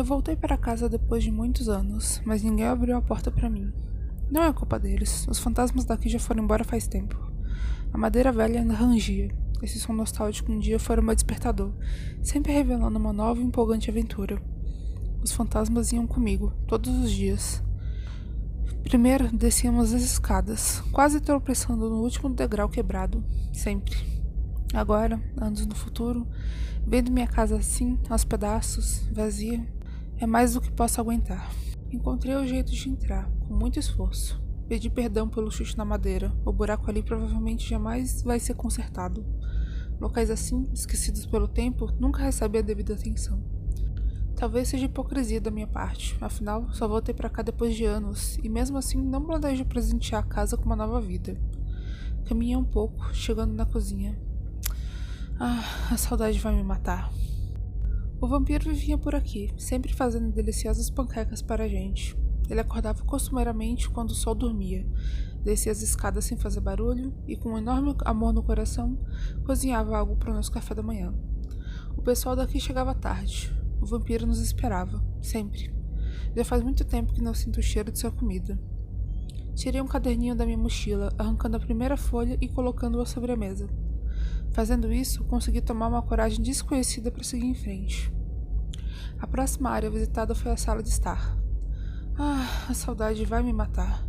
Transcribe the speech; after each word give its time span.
Eu 0.00 0.04
voltei 0.04 0.34
para 0.34 0.56
casa 0.56 0.88
depois 0.88 1.22
de 1.22 1.30
muitos 1.30 1.68
anos, 1.68 2.22
mas 2.24 2.42
ninguém 2.42 2.64
abriu 2.64 2.96
a 2.96 3.02
porta 3.02 3.30
para 3.30 3.50
mim. 3.50 3.70
Não 4.30 4.42
é 4.42 4.50
culpa 4.50 4.78
deles, 4.78 5.28
os 5.28 5.38
fantasmas 5.38 5.84
daqui 5.84 6.08
já 6.08 6.18
foram 6.18 6.42
embora 6.42 6.64
faz 6.64 6.86
tempo. 6.86 7.30
A 7.92 7.98
madeira 7.98 8.32
velha 8.32 8.60
ainda 8.60 8.72
rangia. 8.72 9.30
Esse 9.62 9.78
som 9.78 9.92
nostálgico 9.92 10.50
um 10.50 10.58
dia 10.58 10.78
foi 10.78 10.98
o 10.98 11.02
meu 11.02 11.14
despertador, 11.14 11.74
sempre 12.22 12.50
revelando 12.50 12.98
uma 12.98 13.12
nova 13.12 13.42
e 13.42 13.44
empolgante 13.44 13.90
aventura. 13.90 14.40
Os 15.22 15.32
fantasmas 15.32 15.92
iam 15.92 16.06
comigo, 16.06 16.54
todos 16.66 16.96
os 16.96 17.10
dias. 17.10 17.62
Primeiro 18.82 19.28
descíamos 19.36 19.92
as 19.92 20.00
escadas, 20.00 20.82
quase 20.92 21.20
tropeçando 21.20 21.90
no 21.90 22.00
último 22.00 22.30
degrau 22.30 22.70
quebrado, 22.70 23.22
sempre. 23.52 23.94
Agora, 24.72 25.22
anos 25.36 25.66
no 25.66 25.74
futuro, 25.74 26.26
vendo 26.86 27.12
minha 27.12 27.26
casa 27.26 27.56
assim, 27.56 27.98
aos 28.08 28.24
pedaços, 28.24 29.06
vazia, 29.12 29.62
é 30.20 30.26
mais 30.26 30.52
do 30.52 30.60
que 30.60 30.70
posso 30.70 31.00
aguentar. 31.00 31.50
Encontrei 31.90 32.36
o 32.36 32.46
jeito 32.46 32.70
de 32.70 32.88
entrar, 32.90 33.28
com 33.40 33.54
muito 33.54 33.78
esforço. 33.78 34.40
Pedi 34.68 34.90
perdão 34.90 35.26
pelo 35.26 35.50
chute 35.50 35.76
na 35.78 35.84
madeira. 35.84 36.30
O 36.44 36.52
buraco 36.52 36.90
ali 36.90 37.02
provavelmente 37.02 37.68
jamais 37.68 38.22
vai 38.22 38.38
ser 38.38 38.52
consertado. 38.54 39.24
Locais 39.98 40.30
assim, 40.30 40.68
esquecidos 40.74 41.24
pelo 41.24 41.48
tempo, 41.48 41.90
nunca 41.98 42.22
recebem 42.22 42.60
a 42.60 42.62
devida 42.62 42.92
atenção. 42.92 43.42
Talvez 44.36 44.68
seja 44.68 44.84
hipocrisia 44.84 45.40
da 45.40 45.50
minha 45.50 45.66
parte, 45.66 46.16
afinal, 46.20 46.70
só 46.72 46.86
voltei 46.86 47.14
para 47.14 47.28
cá 47.28 47.42
depois 47.42 47.74
de 47.74 47.84
anos 47.84 48.38
e 48.42 48.48
mesmo 48.48 48.76
assim 48.76 49.00
não 49.00 49.24
planejo 49.24 49.64
presentear 49.64 50.22
a 50.22 50.26
casa 50.26 50.56
com 50.56 50.64
uma 50.64 50.76
nova 50.76 51.00
vida. 51.00 51.40
Caminhei 52.26 52.56
um 52.56 52.64
pouco, 52.64 53.12
chegando 53.14 53.54
na 53.54 53.64
cozinha. 53.64 54.18
Ah, 55.38 55.64
a 55.90 55.96
saudade 55.96 56.38
vai 56.38 56.54
me 56.54 56.62
matar. 56.62 57.10
O 58.20 58.28
vampiro 58.28 58.68
vivia 58.68 58.98
por 58.98 59.14
aqui, 59.14 59.50
sempre 59.56 59.94
fazendo 59.94 60.30
deliciosas 60.30 60.90
panquecas 60.90 61.40
para 61.40 61.64
a 61.64 61.68
gente. 61.68 62.14
Ele 62.50 62.60
acordava 62.60 63.02
costumeiramente 63.02 63.88
quando 63.88 64.10
o 64.10 64.14
sol 64.14 64.34
dormia, 64.34 64.86
descia 65.42 65.72
as 65.72 65.80
escadas 65.80 66.26
sem 66.26 66.36
fazer 66.36 66.60
barulho 66.60 67.14
e, 67.26 67.34
com 67.34 67.52
um 67.52 67.58
enorme 67.58 67.96
amor 68.04 68.34
no 68.34 68.42
coração, 68.42 68.98
cozinhava 69.46 69.96
algo 69.96 70.16
para 70.16 70.32
o 70.32 70.34
nosso 70.34 70.52
café 70.52 70.74
da 70.74 70.82
manhã. 70.82 71.14
O 71.96 72.02
pessoal 72.02 72.36
daqui 72.36 72.60
chegava 72.60 72.94
tarde. 72.94 73.50
O 73.80 73.86
vampiro 73.86 74.26
nos 74.26 74.38
esperava, 74.38 75.02
sempre. 75.22 75.74
Já 76.36 76.44
faz 76.44 76.62
muito 76.62 76.84
tempo 76.84 77.14
que 77.14 77.22
não 77.22 77.32
sinto 77.32 77.58
o 77.58 77.62
cheiro 77.62 77.90
de 77.90 77.98
sua 77.98 78.12
comida. 78.12 78.60
Tirei 79.54 79.80
um 79.80 79.86
caderninho 79.86 80.36
da 80.36 80.44
minha 80.44 80.58
mochila, 80.58 81.10
arrancando 81.16 81.56
a 81.56 81.60
primeira 81.60 81.96
folha 81.96 82.36
e 82.38 82.48
colocando-a 82.48 83.06
sobre 83.06 83.32
a 83.32 83.36
mesa. 83.36 83.66
Fazendo 84.52 84.92
isso, 84.92 85.24
consegui 85.24 85.60
tomar 85.60 85.88
uma 85.88 86.02
coragem 86.02 86.42
desconhecida 86.42 87.10
para 87.10 87.22
seguir 87.22 87.46
em 87.46 87.54
frente. 87.54 88.12
A 89.18 89.26
próxima 89.26 89.70
área 89.70 89.90
visitada 89.90 90.34
foi 90.34 90.50
a 90.50 90.56
sala 90.56 90.82
de 90.82 90.88
estar. 90.88 91.38
Ah, 92.18 92.66
a 92.68 92.74
saudade 92.74 93.24
vai 93.24 93.42
me 93.42 93.52
matar. 93.52 94.06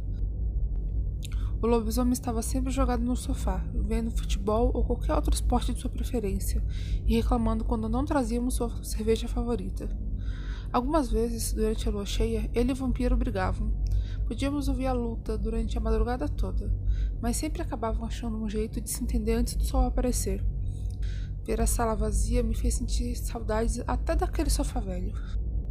O 1.61 1.67
lobisomem 1.67 2.13
estava 2.13 2.41
sempre 2.41 2.71
jogado 2.71 3.03
no 3.03 3.15
sofá, 3.15 3.63
vendo 3.71 4.09
futebol 4.09 4.71
ou 4.73 4.83
qualquer 4.83 5.13
outro 5.13 5.33
esporte 5.33 5.73
de 5.73 5.79
sua 5.79 5.91
preferência, 5.91 6.63
e 7.05 7.15
reclamando 7.15 7.63
quando 7.63 7.87
não 7.87 8.03
trazíamos 8.03 8.55
sua 8.55 8.83
cerveja 8.83 9.27
favorita. 9.27 9.87
Algumas 10.73 11.11
vezes, 11.11 11.53
durante 11.53 11.87
a 11.87 11.91
lua 11.91 12.05
cheia, 12.05 12.49
ele 12.53 12.69
e 12.69 12.73
o 12.73 12.75
vampiro 12.75 13.15
brigavam. 13.15 13.71
Podíamos 14.25 14.67
ouvir 14.69 14.87
a 14.87 14.93
luta 14.93 15.37
durante 15.37 15.77
a 15.77 15.81
madrugada 15.81 16.27
toda, 16.27 16.73
mas 17.21 17.37
sempre 17.37 17.61
acabavam 17.61 18.05
achando 18.05 18.37
um 18.37 18.49
jeito 18.49 18.81
de 18.81 18.89
se 18.89 19.03
entender 19.03 19.33
antes 19.33 19.55
do 19.55 19.63
sol 19.63 19.85
aparecer. 19.85 20.43
Ver 21.45 21.61
a 21.61 21.67
sala 21.67 21.95
vazia 21.95 22.43
me 22.43 22.55
fez 22.55 22.75
sentir 22.75 23.15
saudades 23.15 23.81
até 23.87 24.15
daquele 24.15 24.49
sofá 24.49 24.79
velho. 24.79 25.13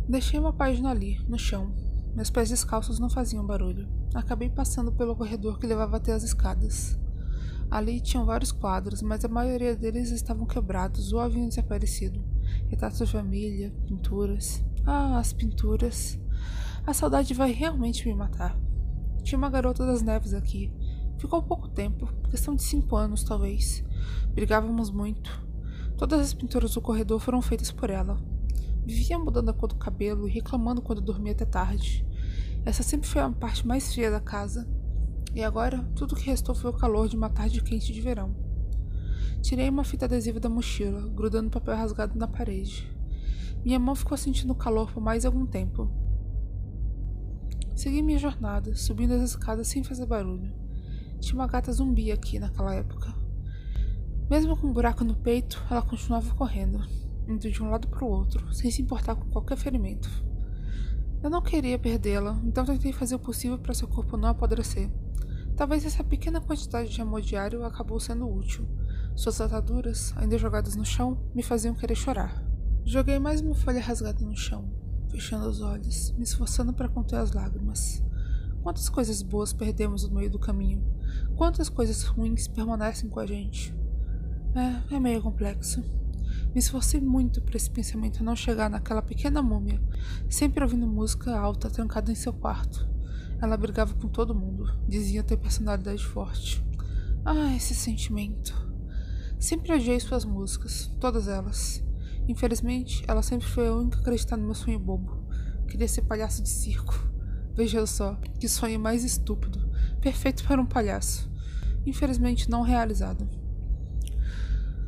Deixei 0.08 0.38
uma 0.38 0.52
página 0.52 0.90
ali, 0.90 1.18
no 1.28 1.38
chão. 1.38 1.72
Meus 2.14 2.30
pés 2.30 2.48
descalços 2.48 2.98
não 2.98 3.08
faziam 3.08 3.46
barulho. 3.46 3.88
Acabei 4.14 4.50
passando 4.50 4.92
pelo 4.92 5.14
corredor 5.14 5.58
que 5.58 5.66
levava 5.66 5.96
até 5.96 6.12
as 6.12 6.24
escadas. 6.24 6.98
Ali 7.70 8.00
tinham 8.00 8.26
vários 8.26 8.50
quadros, 8.50 9.00
mas 9.00 9.24
a 9.24 9.28
maioria 9.28 9.76
deles 9.76 10.10
estavam 10.10 10.44
quebrados 10.44 11.12
ou 11.12 11.20
haviam 11.20 11.48
desaparecido. 11.48 12.20
Retratos 12.68 12.98
de 12.98 13.06
família, 13.06 13.72
pinturas. 13.86 14.64
Ah, 14.84 15.18
as 15.18 15.32
pinturas. 15.32 16.18
A 16.84 16.92
saudade 16.92 17.32
vai 17.32 17.52
realmente 17.52 18.08
me 18.08 18.14
matar. 18.14 18.58
Tinha 19.22 19.38
uma 19.38 19.50
garota 19.50 19.86
das 19.86 20.02
neves 20.02 20.34
aqui, 20.34 20.72
Ficou 21.20 21.42
pouco 21.42 21.68
tempo, 21.68 22.08
questão 22.30 22.56
de 22.56 22.62
cinco 22.62 22.96
anos 22.96 23.22
talvez. 23.22 23.84
Brigávamos 24.32 24.90
muito. 24.90 25.46
Todas 25.98 26.18
as 26.18 26.32
pinturas 26.32 26.72
do 26.72 26.80
corredor 26.80 27.20
foram 27.20 27.42
feitas 27.42 27.70
por 27.70 27.90
ela. 27.90 28.18
Vivia 28.86 29.18
mudando 29.18 29.50
a 29.50 29.52
cor 29.52 29.68
do 29.68 29.74
cabelo 29.74 30.26
e 30.26 30.30
reclamando 30.30 30.80
quando 30.80 31.02
dormia 31.02 31.32
até 31.32 31.44
tarde. 31.44 32.06
Essa 32.64 32.82
sempre 32.82 33.06
foi 33.06 33.20
a 33.20 33.28
parte 33.28 33.66
mais 33.66 33.92
fria 33.92 34.10
da 34.10 34.18
casa. 34.18 34.66
E 35.34 35.44
agora, 35.44 35.84
tudo 35.94 36.16
que 36.16 36.24
restou 36.24 36.54
foi 36.54 36.70
o 36.70 36.74
calor 36.74 37.06
de 37.06 37.16
uma 37.16 37.28
tarde 37.28 37.62
quente 37.62 37.92
de 37.92 38.00
verão. 38.00 38.34
Tirei 39.42 39.68
uma 39.68 39.84
fita 39.84 40.06
adesiva 40.06 40.40
da 40.40 40.48
mochila, 40.48 41.06
grudando 41.08 41.50
papel 41.50 41.76
rasgado 41.76 42.18
na 42.18 42.26
parede. 42.26 42.90
Minha 43.62 43.78
mão 43.78 43.94
ficou 43.94 44.16
sentindo 44.16 44.54
calor 44.54 44.90
por 44.90 45.02
mais 45.02 45.26
algum 45.26 45.44
tempo. 45.44 45.90
Segui 47.74 48.00
minha 48.00 48.18
jornada, 48.18 48.74
subindo 48.74 49.12
as 49.12 49.20
escadas 49.20 49.68
sem 49.68 49.84
fazer 49.84 50.06
barulho. 50.06 50.69
Tinha 51.20 51.34
uma 51.34 51.46
gata 51.46 51.72
zumbi 51.72 52.10
aqui 52.10 52.38
naquela 52.38 52.74
época. 52.74 53.14
Mesmo 54.28 54.56
com 54.56 54.68
um 54.68 54.72
buraco 54.72 55.04
no 55.04 55.14
peito, 55.14 55.62
ela 55.70 55.82
continuava 55.82 56.34
correndo, 56.34 56.80
indo 57.28 57.50
de 57.50 57.62
um 57.62 57.68
lado 57.70 57.88
para 57.88 58.04
o 58.04 58.08
outro, 58.08 58.52
sem 58.54 58.70
se 58.70 58.80
importar 58.80 59.14
com 59.14 59.28
qualquer 59.30 59.56
ferimento. 59.56 60.08
Eu 61.22 61.28
não 61.28 61.42
queria 61.42 61.78
perdê-la, 61.78 62.40
então 62.44 62.64
tentei 62.64 62.92
fazer 62.92 63.14
o 63.14 63.18
possível 63.18 63.58
para 63.58 63.74
seu 63.74 63.86
corpo 63.86 64.16
não 64.16 64.30
apodrecer. 64.30 64.90
Talvez 65.54 65.84
essa 65.84 66.02
pequena 66.02 66.40
quantidade 66.40 66.88
de 66.88 67.02
amor 67.02 67.20
diário 67.20 67.64
acabou 67.64 68.00
sendo 68.00 68.26
útil. 68.26 68.66
Suas 69.14 69.40
ataduras, 69.40 70.14
ainda 70.16 70.38
jogadas 70.38 70.76
no 70.76 70.84
chão, 70.84 71.20
me 71.34 71.42
faziam 71.42 71.74
querer 71.74 71.94
chorar. 71.94 72.42
Joguei 72.86 73.18
mais 73.18 73.42
uma 73.42 73.54
folha 73.54 73.82
rasgada 73.82 74.24
no 74.24 74.34
chão, 74.34 74.72
fechando 75.10 75.46
os 75.46 75.60
olhos, 75.60 76.12
me 76.12 76.24
esforçando 76.24 76.72
para 76.72 76.88
conter 76.88 77.16
as 77.16 77.32
lágrimas. 77.32 78.02
Quantas 78.62 78.88
coisas 78.88 79.20
boas 79.20 79.52
perdemos 79.52 80.08
no 80.08 80.14
meio 80.14 80.30
do 80.30 80.38
caminho? 80.38 80.82
Quantas 81.36 81.68
coisas 81.68 82.02
ruins 82.02 82.46
permanecem 82.48 83.08
com 83.08 83.20
a 83.20 83.26
gente? 83.26 83.74
É, 84.54 84.96
é 84.96 85.00
meio 85.00 85.22
complexo. 85.22 85.82
Me 86.52 86.58
esforcei 86.58 87.00
muito 87.00 87.40
para 87.40 87.56
esse 87.56 87.70
pensamento 87.70 88.24
não 88.24 88.34
chegar 88.34 88.68
naquela 88.68 89.02
pequena 89.02 89.40
múmia, 89.40 89.80
sempre 90.28 90.62
ouvindo 90.64 90.86
música 90.86 91.38
alta 91.38 91.70
trancada 91.70 92.10
em 92.10 92.16
seu 92.16 92.32
quarto. 92.32 92.88
Ela 93.40 93.56
brigava 93.56 93.94
com 93.94 94.08
todo 94.08 94.34
mundo, 94.34 94.70
dizia 94.88 95.22
ter 95.22 95.36
personalidade 95.36 96.04
forte. 96.04 96.64
Ah, 97.24 97.54
esse 97.54 97.74
sentimento. 97.74 98.54
Sempre 99.38 99.72
odiei 99.72 99.98
suas 100.00 100.24
músicas, 100.24 100.90
todas 101.00 101.28
elas. 101.28 101.82
Infelizmente, 102.28 103.02
ela 103.08 103.22
sempre 103.22 103.46
foi 103.46 103.68
a 103.68 103.74
única 103.74 103.98
a 103.98 104.00
acreditar 104.00 104.36
no 104.36 104.44
meu 104.44 104.54
sonho 104.54 104.78
bobo. 104.78 105.26
Queria 105.66 105.88
ser 105.88 106.02
palhaço 106.02 106.42
de 106.42 106.48
circo. 106.48 106.94
Veja 107.54 107.86
só, 107.86 108.16
que 108.38 108.48
sonho 108.48 108.78
mais 108.78 109.04
estúpido. 109.04 109.69
Perfeito 110.00 110.44
para 110.44 110.60
um 110.60 110.64
palhaço. 110.64 111.30
Infelizmente 111.84 112.48
não 112.48 112.62
realizado. 112.62 113.28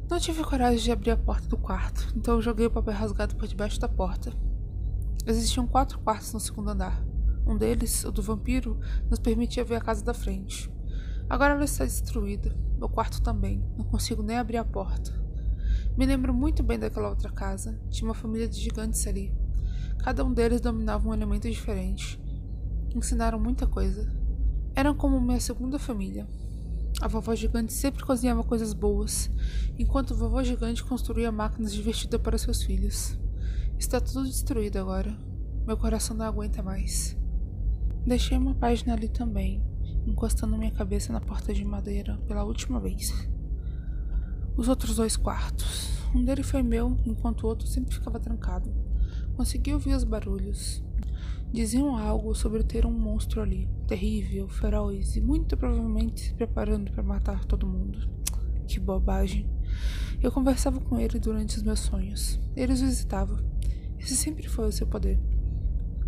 Não 0.09 0.19
tive 0.19 0.43
coragem 0.43 0.83
de 0.83 0.91
abrir 0.91 1.11
a 1.11 1.17
porta 1.17 1.47
do 1.49 1.57
quarto, 1.57 2.13
então 2.17 2.41
joguei 2.41 2.67
o 2.67 2.71
papel 2.71 2.95
rasgado 2.95 3.37
por 3.37 3.47
debaixo 3.47 3.79
da 3.79 3.89
porta. 3.89 4.33
Existiam 5.27 5.67
quatro 5.67 5.99
quartos 5.99 6.33
no 6.33 6.41
segundo 6.41 6.71
andar. 6.71 7.05
Um 7.47 7.59
deles, 7.59 8.05
o 8.05 8.13
do 8.13 8.23
vampiro, 8.23 8.81
nos 9.11 9.19
permitia 9.19 9.65
ver 9.65 9.77
a 9.77 9.81
casa 9.81 10.03
da 10.03 10.15
frente. 10.15 10.73
Agora 11.29 11.55
ela 11.55 11.65
está 11.65 11.85
destruída. 11.85 12.57
Meu 12.79 12.89
quarto 12.89 13.23
também. 13.23 13.63
Não 13.77 13.85
consigo 13.85 14.23
nem 14.23 14.39
abrir 14.39 14.57
a 14.57 14.65
porta. 14.65 15.13
Me 15.97 16.07
lembro 16.07 16.33
muito 16.33 16.63
bem 16.63 16.79
daquela 16.79 17.11
outra 17.11 17.31
casa. 17.31 17.79
Tinha 17.91 18.09
uma 18.09 18.15
família 18.15 18.49
de 18.49 18.59
gigantes 18.59 19.07
ali. 19.07 19.35
Cada 19.99 20.25
um 20.25 20.33
deles 20.33 20.61
dominava 20.61 21.07
um 21.09 21.15
elemento 21.15 21.51
diferente 21.51 22.19
ensinaram 22.99 23.39
muita 23.39 23.67
coisa. 23.67 24.09
Eram 24.83 24.97
como 24.97 25.21
minha 25.21 25.39
segunda 25.39 25.79
família. 25.79 26.27
A 27.01 27.07
vovó 27.07 27.37
gigante 27.37 27.73
sempre 27.73 28.03
cozinhava 28.03 28.43
coisas 28.43 28.73
boas, 28.73 29.31
enquanto 29.79 30.11
o 30.11 30.17
vovô 30.17 30.43
gigante 30.43 30.83
construía 30.83 31.31
máquinas 31.31 31.73
divertidas 31.73 32.21
para 32.21 32.37
seus 32.37 32.65
filhos. 32.65 33.17
Está 33.79 34.01
tudo 34.01 34.25
destruído 34.25 34.81
agora. 34.81 35.17
Meu 35.65 35.77
coração 35.77 36.17
não 36.17 36.27
aguenta 36.27 36.65
mais. 36.65 37.17
Deixei 38.05 38.37
uma 38.37 38.57
página 38.57 38.95
ali 38.95 39.09
também, 39.09 39.63
encostando 40.05 40.59
minha 40.59 40.73
cabeça 40.73 41.13
na 41.13 41.21
porta 41.21 41.55
de 41.55 41.65
madeira 41.65 42.19
pela 42.27 42.43
última 42.43 42.81
vez. 42.81 43.15
Os 44.57 44.67
outros 44.67 44.97
dois 44.97 45.17
quartos. 45.17 45.91
Um 46.13 46.25
deles 46.25 46.51
foi 46.51 46.65
meu, 46.65 46.99
enquanto 47.07 47.45
o 47.45 47.47
outro 47.47 47.69
sempre 47.69 47.95
ficava 47.95 48.19
trancado. 48.19 48.75
Consegui 49.37 49.75
ouvir 49.75 49.95
os 49.95 50.03
barulhos, 50.03 50.83
Diziam 51.53 51.99
algo 51.99 52.35
sobre 52.35 52.63
ter 52.63 52.87
um 52.87 52.91
monstro 52.91 53.43
ali, 53.43 53.69
terrível, 53.87 54.49
feroz 54.49 55.17
e 55.17 55.21
muito 55.21 55.55
provavelmente 55.55 56.23
se 56.23 56.35
preparando 56.35 56.91
para 56.91 57.03
matar 57.03 57.45
todo 57.45 57.67
mundo. 57.67 58.09
Que 58.67 58.81
bobagem. 58.81 59.47
Eu 60.23 60.33
conversava 60.33 60.81
com 60.81 60.99
ele 60.99 61.19
durante 61.19 61.59
os 61.59 61.63
meus 61.63 61.81
sonhos. 61.81 62.41
Ele 62.57 62.73
os 62.73 62.81
visitava. 62.81 63.45
Esse 63.99 64.17
sempre 64.17 64.49
foi 64.49 64.67
o 64.67 64.73
seu 64.73 64.87
poder. 64.87 65.21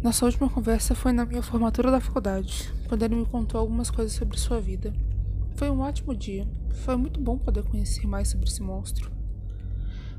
Nossa 0.03 0.25
última 0.25 0.49
conversa 0.49 0.95
foi 0.95 1.13
na 1.13 1.27
minha 1.27 1.43
formatura 1.43 1.91
da 1.91 2.01
faculdade, 2.01 2.73
quando 2.89 3.03
ele 3.03 3.15
me 3.15 3.27
contou 3.27 3.61
algumas 3.61 3.91
coisas 3.91 4.15
sobre 4.15 4.39
sua 4.39 4.63
vida. 4.63 4.95
Foi 5.57 5.69
um 5.69 5.81
ótimo 5.81 6.17
dia. 6.17 6.49
Foi 6.85 6.97
muito 6.97 7.21
bom 7.21 7.37
poder 7.37 7.65
conhecer 7.65 8.07
mais 8.07 8.29
sobre 8.29 8.49
esse 8.49 8.63
monstro. 8.63 9.13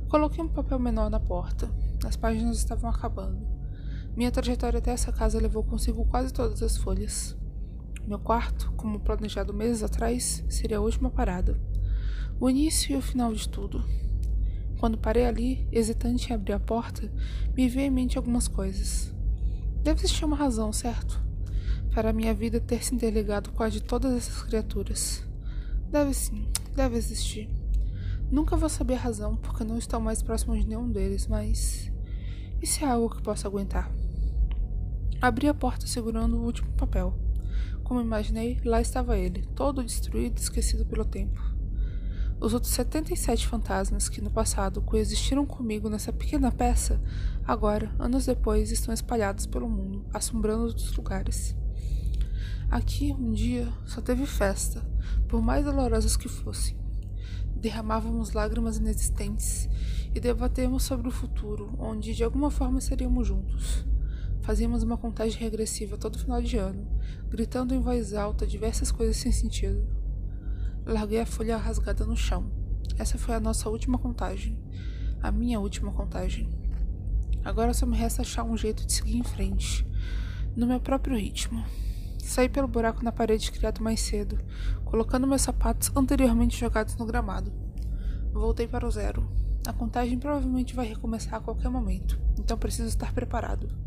Coloquei 0.07 0.44
um 0.44 0.48
papel 0.48 0.77
menor 0.77 1.10
na 1.10 1.19
porta. 1.19 1.68
As 2.06 2.16
páginas 2.16 2.57
estavam 2.57 2.92
acabando. 2.92 3.64
Minha 4.15 4.31
trajetória 4.31 4.79
até 4.79 4.91
essa 4.91 5.12
casa 5.12 5.41
levou 5.41 5.62
consigo 5.62 6.06
quase 6.06 6.31
todas 6.31 6.63
as 6.63 6.77
folhas. 6.77 7.35
Meu 8.07 8.17
quarto, 8.17 8.71
como 8.77 9.01
planejado 9.01 9.53
meses 9.53 9.83
atrás, 9.83 10.41
seria 10.47 10.77
a 10.77 10.81
última 10.81 11.09
parada. 11.09 11.59
O 12.39 12.50
início 12.50 12.94
e 12.94 12.95
o 12.95 13.01
final 13.01 13.33
de 13.33 13.50
tudo. 13.50 13.83
Quando 14.79 14.97
parei 14.97 15.25
ali, 15.25 15.67
hesitante 15.69 16.29
em 16.29 16.33
abrir 16.33 16.53
a 16.53 16.59
porta, 16.59 17.12
me 17.57 17.67
veio 17.67 17.88
em 17.88 17.91
mente 17.91 18.17
algumas 18.17 18.47
coisas. 18.47 19.13
Deve 19.83 20.00
existir 20.00 20.23
uma 20.23 20.38
razão, 20.38 20.71
certo? 20.71 21.21
Para 21.94 22.13
minha 22.13 22.33
vida 22.33 22.62
ter 22.62 22.85
se 22.85 22.95
interligado 22.95 23.51
com 23.51 23.63
a 23.63 23.69
de 23.69 23.83
todas 23.83 24.13
essas 24.13 24.44
criaturas. 24.44 25.27
Deve 25.91 26.13
sim, 26.13 26.47
deve 26.73 26.95
existir. 26.95 27.50
Nunca 28.31 28.56
vou 28.56 28.69
saber 28.69 28.94
a 28.94 29.00
razão, 29.00 29.35
porque 29.35 29.65
não 29.65 29.77
estou 29.77 30.00
mais 30.00 30.23
próximo 30.23 30.57
de 30.57 30.65
nenhum 30.65 30.89
deles, 30.89 31.27
mas. 31.27 31.91
Isso 32.62 32.83
é 32.83 32.88
algo 32.88 33.13
que 33.13 33.21
posso 33.21 33.45
aguentar. 33.45 33.91
Abri 35.21 35.47
a 35.47 35.53
porta 35.53 35.88
segurando 35.88 36.38
o 36.38 36.44
último 36.44 36.71
papel. 36.73 37.17
Como 37.83 38.01
imaginei, 38.01 38.59
lá 38.65 38.81
estava 38.81 39.17
ele, 39.17 39.45
todo 39.56 39.83
destruído 39.83 40.38
e 40.38 40.41
esquecido 40.41 40.85
pelo 40.85 41.06
tempo. 41.06 41.41
Os 42.39 42.53
outros 42.53 42.73
77 42.73 43.47
fantasmas 43.47 44.09
que 44.09 44.21
no 44.21 44.29
passado 44.29 44.81
coexistiram 44.81 45.45
comigo 45.45 45.89
nessa 45.89 46.12
pequena 46.12 46.51
peça, 46.51 47.01
agora, 47.45 47.94
anos 47.97 48.25
depois, 48.25 48.71
estão 48.71 48.94
espalhados 48.94 49.45
pelo 49.45 49.69
mundo, 49.69 50.06
assombrando 50.13 50.65
outros 50.65 50.95
lugares. 50.95 51.56
Aqui, 52.69 53.13
um 53.13 53.31
dia, 53.31 53.71
só 53.85 54.01
teve 54.01 54.25
festa, 54.25 54.85
por 55.27 55.41
mais 55.41 55.63
dolorosas 55.63 56.17
que 56.17 56.27
fossem 56.27 56.85
derramávamos 57.65 58.33
lágrimas 58.33 58.77
inexistentes 58.77 59.67
e 60.13 60.19
debatemos 60.19 60.83
sobre 60.83 61.07
o 61.07 61.12
futuro, 61.12 61.73
onde 61.79 62.13
de 62.13 62.23
alguma 62.23 62.51
forma 62.51 62.79
seríamos 62.79 63.27
juntos. 63.27 63.83
Fazíamos 64.45 64.83
uma 64.83 64.95
contagem 64.95 65.39
regressiva 65.39 65.97
todo 65.97 66.19
final 66.19 66.39
de 66.39 66.56
ano, 66.56 66.88
gritando 67.27 67.74
em 67.74 67.81
voz 67.81 68.13
alta 68.13 68.45
diversas 68.45 68.92
coisas 68.92 69.18
sem 69.18 69.31
sentido. 69.31 69.83
Larguei 70.86 71.19
a 71.19 71.25
folha 71.25 71.57
rasgada 71.57 72.06
no 72.06 72.15
chão. 72.15 72.51
Essa 72.95 73.18
foi 73.18 73.33
a 73.33 73.39
nossa 73.39 73.68
última 73.71 73.97
contagem. 73.97 74.56
A 75.19 75.31
minha 75.31 75.59
última 75.59 75.92
contagem. 75.92 76.47
Agora 77.44 77.74
só 77.74 77.88
me 77.88 77.97
resta 77.97 78.21
achar 78.21 78.44
um 78.44 78.56
jeito 78.56 78.86
de 78.86 78.94
seguir 78.94 79.18
em 79.18 79.24
frente, 79.24 79.83
no 80.56 80.68
meu 80.68 80.80
próprio 80.80 81.18
ritmo. 81.18 81.65
Saí 82.19 82.48
pelo 82.48 82.68
buraco 82.68 83.03
na 83.03 83.12
parede 83.12 83.51
criado 83.51 83.81
mais 83.81 84.00
cedo, 84.00 84.38
colocando 84.83 85.25
meus 85.25 85.41
sapatos 85.41 85.91
anteriormente 85.95 86.59
jogados 86.59 86.95
no 86.98 87.07
gramado. 87.07 87.51
Voltei 88.31 88.68
para 88.68 88.86
o 88.86 88.91
zero. 88.91 89.27
A 89.65 89.74
contagem 89.74 90.19
provavelmente 90.19 90.75
vai 90.75 90.86
recomeçar 90.86 91.33
a 91.33 91.44
qualquer 91.44 91.69
momento, 91.69 92.21
então 92.38 92.56
preciso 92.59 92.89
estar 92.89 93.12
preparado. 93.12 93.84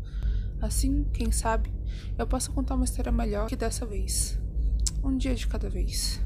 Assim, 0.61 1.05
quem 1.13 1.31
sabe, 1.31 1.71
eu 2.17 2.27
posso 2.27 2.51
contar 2.51 2.75
uma 2.75 2.85
história 2.85 3.11
melhor 3.11 3.47
que 3.47 3.55
dessa 3.55 3.85
vez. 3.85 4.39
Um 5.03 5.15
dia 5.15 5.33
de 5.33 5.47
cada 5.47 5.69
vez. 5.69 6.21